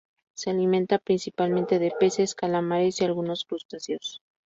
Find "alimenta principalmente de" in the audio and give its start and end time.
0.49-1.91